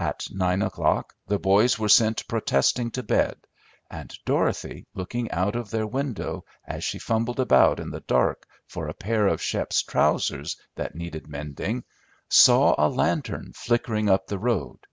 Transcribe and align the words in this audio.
At 0.00 0.26
nine 0.32 0.62
o'clock 0.62 1.14
the 1.28 1.38
boys 1.38 1.78
were 1.78 1.88
sent 1.88 2.26
protesting 2.26 2.90
to 2.90 3.04
bed, 3.04 3.36
and 3.88 4.12
Dorothy, 4.26 4.88
looking 4.94 5.30
out 5.30 5.54
of 5.54 5.70
their 5.70 5.86
window 5.86 6.44
as 6.66 6.82
she 6.82 6.98
fumbled 6.98 7.38
about 7.38 7.78
in 7.78 7.90
the 7.90 8.00
dark 8.00 8.48
for 8.66 8.88
a 8.88 8.94
pair 8.94 9.28
of 9.28 9.40
Shep's 9.40 9.84
trousers 9.84 10.56
that 10.74 10.96
needed 10.96 11.28
mending, 11.28 11.84
saw 12.28 12.74
a 12.78 12.88
lantern 12.88 13.52
flickering 13.54 14.08
up 14.10 14.26
the 14.26 14.40
road. 14.40 14.88